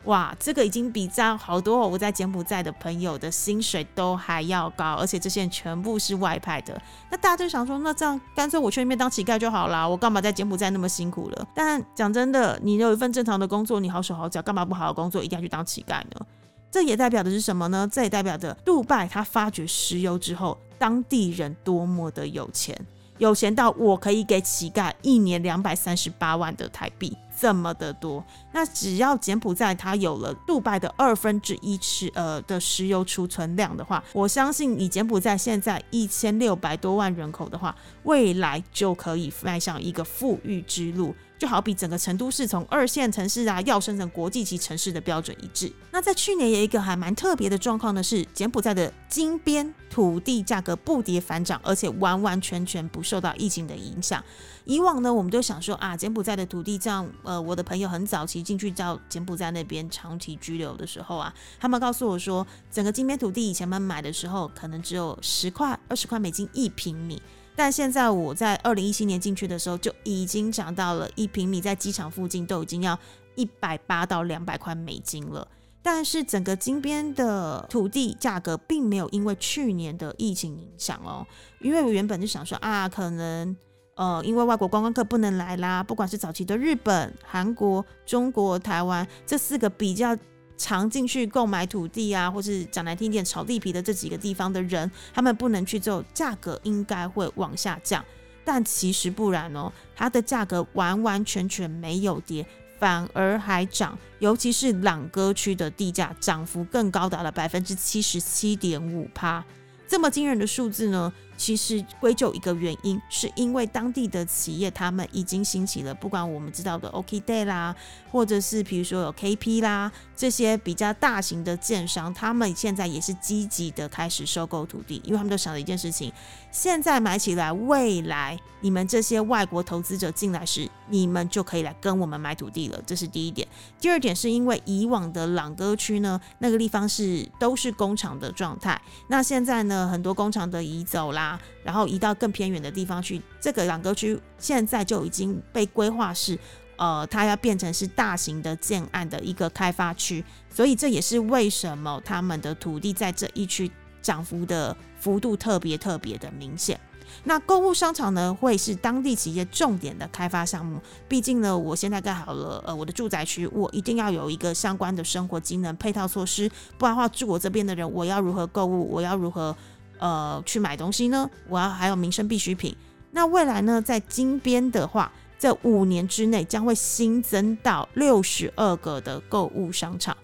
[0.06, 6.80] 哇，这个已经比在好多我在柬埔寨的朋友的薪水都还要高，而且这些人全部是外派的。
[7.10, 11.48] 那大家就想说，那这样干脆我去那边当乞丐就好啦，我干嘛在柬埔寨那么辛苦了？
[11.56, 16.26] 但讲真的，你有一份正常的工作，你好手好脚，干嘛不好好工作，一定要去当乞丐呢？
[16.70, 17.88] 这也代表的是什么呢？
[17.89, 22.76] 这也代表着杜拜他发掘石油之后，当地人多么的有钱，
[23.20, 27.16] 有钱到我可以给乞丐一年两百三十八万的台币。
[27.43, 41.13] 这么的多，那只要柬埔寨它有了杜拜的二分之一石呃的石油储存量的话，我相信以柬埔寨现在一千六百多万人口的话，未来就可以迈向一个富裕之路。
[41.43, 45.69] 就好比整个成都市从二线城市啊，要升成国际级城市的标准一致。
[45.91, 54.23] 那在去年有一个还蛮特别的状况呢，是柬埔寨的金边土地价格不跌反涨，而且完完全全不受到疫情的影响。
[54.63, 67.21] 以往呢，我们都想说啊，柬埔寨的土地这样，呃，我的朋友很早期进去到柬埔寨那边长期居留的时候啊，他们告诉我说，整个金边土地以前们买的时候，可能只有十块、二十块美金一平米。
[67.56, 72.98] 但现在我在二零一七年进去的时候就已经涨到了一平米，在机场附近都已经要
[73.36, 75.48] 一百八到两百块美金了。
[75.82, 81.26] 但是整个金边的土地价格并没有因为去年的疫情影响哦，
[81.60, 83.56] 因为我原本就想说啊，可能
[83.96, 90.18] 呃因为外国观光客不能来啦，不管是早期的日本、韩国、中国、台湾这四个比较。
[90.63, 98.02] 常进去购买土地啊，或是讲难听点炒地皮的这几个地方的人，他们不能去之后，价格应该会往下降。
[98.45, 102.45] 但其实不然哦，它的价格完完全全没有跌，
[102.80, 103.97] 反而还涨。
[104.19, 109.43] 尤其是朗歌区的地价涨幅更高达了百分之七十七点五趴，
[109.86, 111.12] 这么惊人的数字呢？
[111.43, 117.75] 其实归咎一个原因，是因为当地的企业他们已经兴起了，不管我们知道的 OKday 啦，
[118.10, 126.10] 或者是比如说有 KP 啦这些比较大型的建商，他们现在也是积极的开始收购土地，因为他们都想了一件事情：
[126.54, 132.80] 现在买起来，未来你们这些外国投资者进来时，你们就可以来跟我们买土地了。
[132.86, 133.48] 这是第一点。
[133.80, 141.40] 第二点是因为以往的朗哥区呢，那个地方是都是工厂的状态，那现在呢，很多工厂的移走啦。
[141.63, 146.38] 然后移到更偏远的地方去，这个朗哥区现在就已经被规划是，
[146.75, 150.23] 呃，它要变成是大型的建案的一个开发区，
[150.54, 153.71] 所以这也是为什么他们的土地在这一区
[154.04, 156.79] 涨幅的幅度特别特别的明显。
[157.23, 160.81] 那购物商场呢，会是当地企业重点的开发项目。
[161.08, 168.89] 毕竟呢，我现在盖好了，呃，我的住宅区，我一定要有一个相关的生活机能配套措施，不然的话，住我这边的人，我要如何购物？
[168.91, 169.56] 我要如何
[169.99, 171.29] 呃去买东西呢？
[171.47, 172.75] 我要还有民生必需品。
[173.12, 180.17] 那未来呢，在金边的话，这五年之内将会新增到六十二个的购物商场。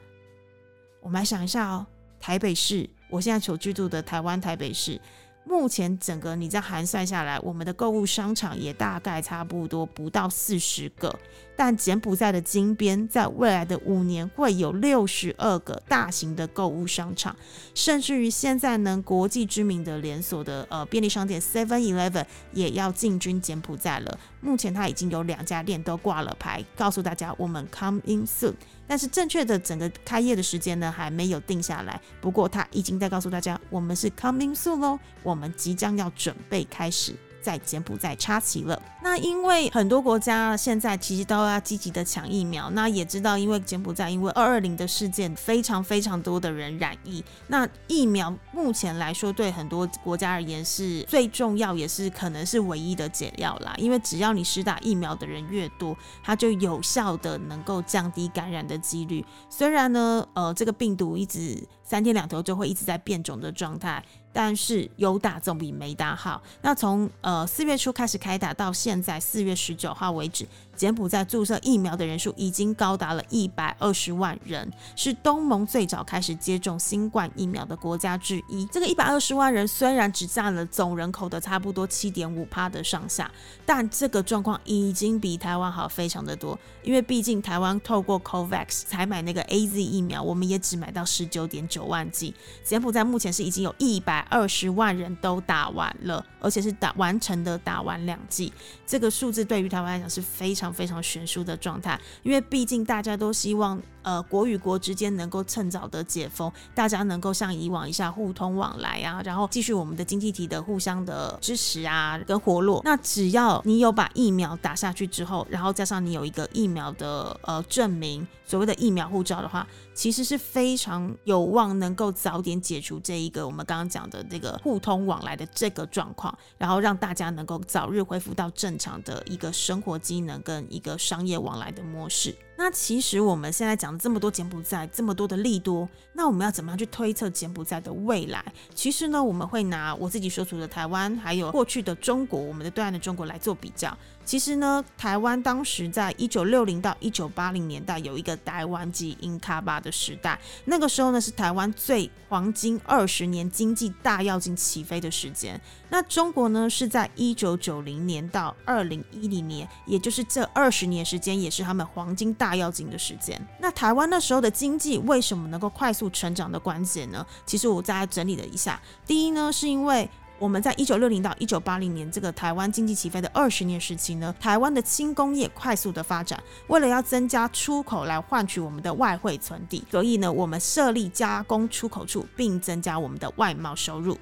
[1.01, 1.85] 我们来想一下哦，
[2.19, 4.99] 台北市，我现在所居住的台湾台北市。
[5.45, 11.17] 目前整个你这样算下来，我们的购物商场也大概差不多不到四十个。
[11.59, 17.35] 但柬埔寨的金边在未来的五年会有六十二个大型的购物商场，
[17.75, 24.17] 甚至于现在呢，国际知名的连锁的呃便利商店 Seven Eleven 也要进军柬埔寨了。
[24.39, 28.53] 目前它已经有两家店都挂了牌，告诉大家我们 coming soon。
[28.87, 31.99] 但是正确的整个开业的时间呢，还没有定下来。
[32.21, 37.13] 不过它已经在告诉大家，我们是 coming soon 喽，我们即将要准备开始。
[37.41, 38.81] 在柬埔寨插旗了。
[39.01, 42.69] 那因为很多国家现在其实都要积极的抢疫苗。
[42.71, 47.23] 那也知道，因为柬埔寨因为二二零的事件，非常非常多的人染疫。
[47.47, 53.73] 那疫苗目前来说，对很多国家而言是最重要，也是可能是唯一的解药啦。
[53.77, 59.25] 因为只要你施打疫苗的人越多，它就有效的能够降低感染的几率。
[59.49, 64.03] 虽然呢，呃，这个病毒一直三天两头就会一直在变种的状态。
[64.31, 66.41] 但是有打总比没打好。
[66.61, 70.47] 那从呃四月初开始开打到现在四月十九号为止。
[70.79, 78.65] 柬埔寨注射疫苗的人数已经高达了一百二十万人，是东盟最早开始接种新冠疫苗的国家之一。
[78.71, 83.29] 这个一百二十万人虽然只占了总人口的差不多七点五趴的上下，
[83.65, 86.57] 但这个状况已经比台湾好非常的多。
[86.81, 92.33] 因为毕竟台湾透过 COVAX 采买那个 AZ 疫苗，我们也只买到十九点九万剂。
[92.63, 98.53] 柬埔寨目前是已经有一百二十万人都打完了，而且是打完成的打完两剂。
[98.87, 100.68] 这个数字对于台湾来讲是非常。
[100.71, 112.81] 非常悬殊的状态，因为毕竟大家都希望，呃，国与国之间能够趁早的解封，大家能够像以往一下互通往来啊，然后继续我们的经济体的互相的支持啊，跟活络。
[112.83, 119.65] 那只要你有把疫苗打下去之后，然后加上你有一个疫苗的呃证明，所谓的疫苗护照的话。
[119.95, 132.33] 其实是非常有望能够早点解除这一个我们刚刚讲的这个互通往来的这个状况，然后让大家能够早日恢复到正常的一个生活机能跟一个商业往来的模式。
[132.59, 138.43] 那其实我们现在讲这么多柬埔寨，这么多的利多，那我们要怎么样去推测柬埔寨的未来？
[138.75, 143.97] 其实呢，我们会拿我自己所处的台湾，还有过去的中国，我们的对岸的中国来做比较。
[144.29, 155.59] 其实呢，台湾当时在一九六零到一九八零年代有一个台湾及英卡巴的时代，那个时候呢是台湾最黄金二十年经济大跃进起飞的时间。
[155.89, 163.43] 那中国呢是在一九九零年到二零一零年，也就是这二十年时间，也是他们黄金大跃进的时间。
[163.59, 167.25] 那台湾那时候的经济为什么能够快速成长的关键呢？
[167.47, 170.07] 其实我再来整理了一下，第一呢是因为
[170.39, 184.17] 我们在一九六零到一九八零年这个台湾经济起飞的二十年时期呢，台湾的轻工业快速的发展，为了要增加出口来换取我们的外汇存底，所以呢我们设立加工出口处，并增加我们的外贸收入。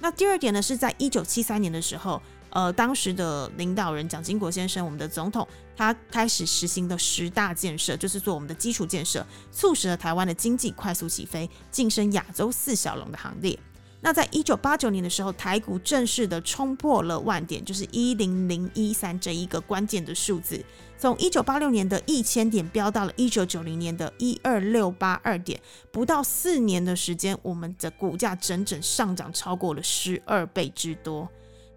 [0.00, 5.46] 那第二点呢，是在一九七三年的时候，呃，当时的领导人蒋经国先生，我们的总统，
[5.76, 13.56] 他开始实行的十大建设，就是做我们的基础建设，促使了台湾的经济快速起飞，晋升亚洲四小龙的行列。
[14.02, 20.64] 那在一九八九年的时候，台股正式的冲破了万点，就是一零零一三这一个关键的数字。
[20.96, 31.28] 从一九八六年的一千点飙到了一九九零年的一二六八二点，不到四年的时间，我们的股价整整上涨超过了十二倍之多。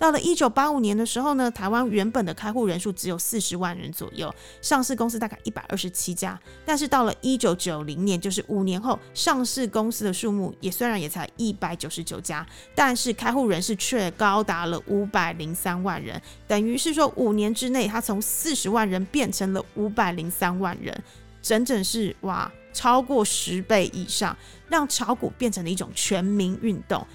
[0.04, 6.38] 到了一九八五年的时候呢，台湾原本的开户人数只有四十万人左右，上市公司大概一百二十七家。
[6.66, 12.46] 但是到了一九九零年，就是五年后，上市公司的数目也虽然也才一百九十九家，
[12.76, 21.02] 但是开户人士却高达了五百零三万人，等于是说五年之内，它从四十万人变成了五百零三万人，
[21.42, 24.36] 整整是哇，超过十倍以上，
[24.68, 27.08] 让炒股变成了一种全民运动。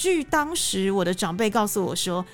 [0.00, 2.24] 据当时我的长辈告诉我说，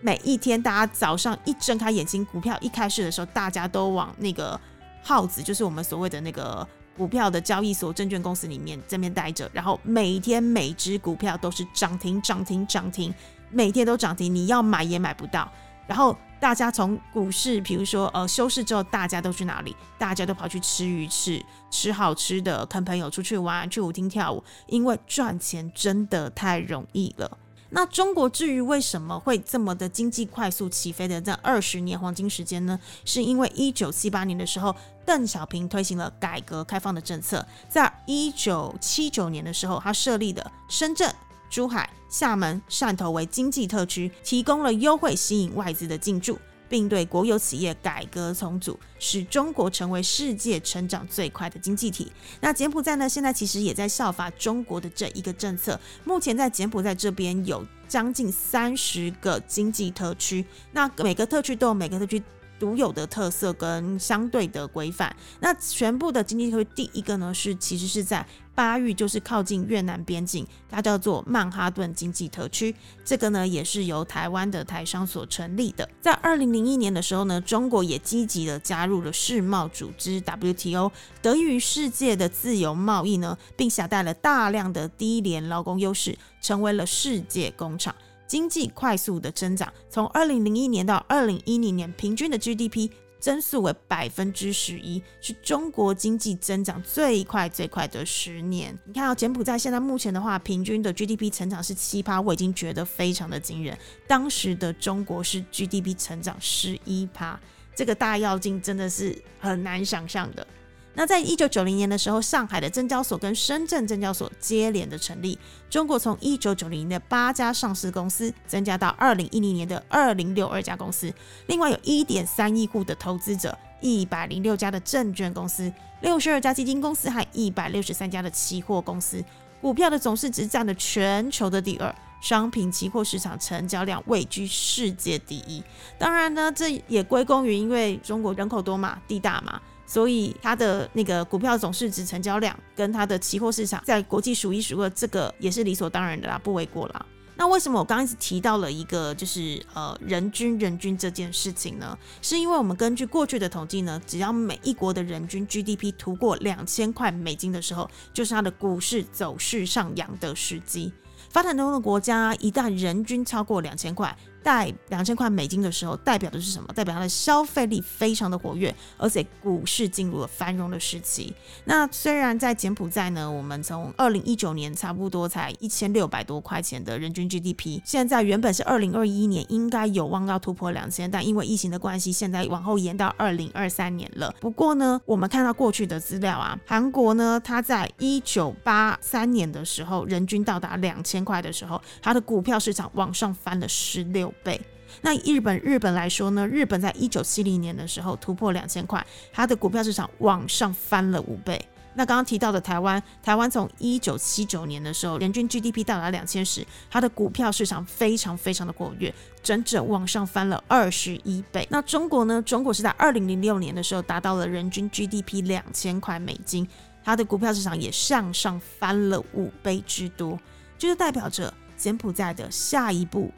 [0.00, 4.58] 每一天大家早上一睁开眼睛，股票一开市的时候，大家都往那个
[5.02, 6.66] 耗子，就是我们所谓的那个
[6.96, 13.12] 股票的交易所、证券公司里面这边待着，然后每天每只股票都是涨停、涨停、涨停，
[13.50, 15.52] 每天都涨停，你要买也买不到，
[15.90, 16.16] 然后。
[16.40, 19.76] 大家从股市，比如说呃休市之后，大家都去哪里？
[19.98, 27.36] 大家都跑去吃鱼翅，吃好吃的，跟朋友出去玩，去舞厅跳舞，因为赚钱真的太容易了。
[27.68, 32.80] 那中国至于为什么会这么的经济快速起飞的这二十年黄金时间呢？
[33.04, 34.74] 是因为一九七八年的时候，
[35.04, 41.14] 邓小平推行了改革开放的政策，在一九七九年的时候，他设立的深圳、
[41.50, 46.38] 珠海、厦门、汕头为经济特区，提供了优惠，吸引外资的进驻。
[46.70, 52.12] 并对国有企业改革重组，使中国成为世界成长最快的经济体。
[52.40, 53.08] 那柬埔寨呢？
[53.08, 55.78] 现在其实也在效法中国的这一个政策。
[56.04, 62.22] 目前在柬埔寨这边有将近三十个经济特区，那每个特区都有每个特区。
[62.60, 72.74] 独有的特色跟相对的规范，那全部的经济特区第一个呢是其实是在巴育，就是靠近越南边境，它叫做曼哈顿经济特区。
[73.02, 75.88] 这个呢也是由台湾的台商所成立的。
[76.02, 80.92] 在二零零一年的时候呢，中国也积极的加入了世贸组织 WTO，
[81.22, 87.94] 得益于世界的自由贸易呢，并携带了大量的低廉劳工优势，成为了世界工厂。
[88.30, 98.78] 经济快速的增长，从二零零一年到二零一零年，平均的 GDP 增速为百分之十一，是中国经济增长最快最快的十年。
[98.84, 103.76] 你看到柬埔寨现在目前的话，平均的 GDP 成长是七趴，我已经觉得非常的惊人。
[104.06, 107.36] 当时的中国是 GDP 成长十一趴，
[107.74, 110.46] 这个大跃进真的是很难想象的。
[110.94, 115.38] 那在一九九零年的时候，上海的证交所跟深圳证交所接连的成立，
[115.70, 121.12] 中国从一九九零年的八家上市公司增加到二零一零年的二零六二家公司，
[121.46, 129.24] 另外有一点三亿户的投资者，一百零六家的证券公司，六十二家基金公司，还一百六十三家的期货公司，
[129.60, 135.62] 股票的总市值占了全球的第二，商品期货市场成交量位居世界第一。
[135.96, 139.60] 当然呢，这也归功于因为中国人口多嘛，地大嘛。
[139.90, 147.04] 所以它的那个股票总市值成交量跟它的期货市场在国际数一数二，这个也是理所当然的啦，不为过啦。
[147.34, 151.98] 那为什么我刚刚一直提到了一个就是呃人均人均这件事情呢？
[152.22, 160.92] 是因为我们根据过去的统计呢，只要每一国的人均 GDP 突过两千块美金的时候，就是它的股市走势上扬的时机。
[161.30, 164.16] 发展中的国家一旦人均超过两千块。
[164.42, 166.68] 带两千块美金的时候，代表的是什么？
[166.74, 171.34] 代表它的消费力非常的活跃，而且股市进入了繁荣的时期。
[171.64, 184.34] 那虽然在柬埔寨呢，我们从二零一九年差不多才一千六百多块钱的人均 GDP，现在原本是二零二一年应该有望要突破两千，但因为疫情的关系，现在往后延到二零二三年了。
[184.40, 194.29] 不过呢，我们看到过去的资料啊，韩国呢，它在一九八三年的时候，人均到达两千块的时候，它的股票市场往上翻了十六。
[194.42, 194.60] 倍。
[195.02, 201.60] 那日本日本来说呢，日本在一九七零年的时候突破两千块，它的股票市场往上翻了五倍。
[201.94, 209.12] 那刚刚提到的台湾，台湾从一九七九年的时候，人均 GDP 到达两千时，它的股票市场非常非常的活跃，
[209.42, 211.66] 整整往上翻了二十一倍。
[211.68, 212.40] 那中国呢？
[212.42, 216.66] 中国是在二零零六年的时候达到了人均 GDP 两千块美金，
[217.02, 220.38] 它的股票市场也向上翻了五倍之多，
[220.78, 223.32] 就是代表着柬埔寨的下一步。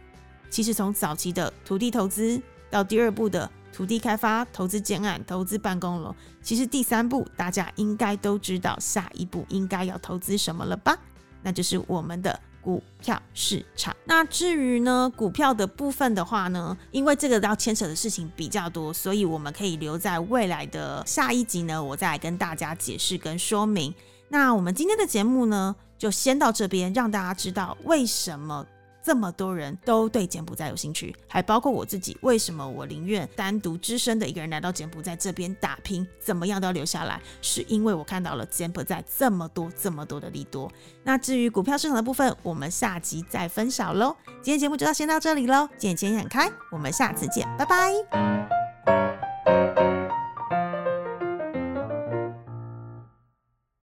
[0.52, 2.38] 其实从早期的土地投资
[2.70, 10.94] 到第二步的土地开发、投资建案、投资办公楼，其实第三步大家应该都知道下一步应该要投资什么了吧？
[11.42, 13.96] 那就是我们的股票市场。
[14.04, 23.94] 那至于呢股票的部分的话呢，因为这个要牵扯的事情比较多，所以我们可以留在未来的下一集呢，我再来跟大家解释跟说明。
[24.28, 28.66] 那我们今天的节目呢，就先到这边，让大家知道为什么。
[29.02, 32.16] 这么多人都对柬埔寨有兴趣，还包括我自己。
[32.22, 37.20] 为什么我宁愿单独只身的一个人来到柬埔寨这边打拼，怎么样都要留下来？
[37.40, 40.70] 是因为我看到了柬埔寨这么多、这么多的利多。
[41.02, 44.16] 那至于股票市场的部分，我们下集再分享喽。
[44.40, 47.92] 今天节目就到先到这里喽，见钱眼开，我们下次见，拜拜。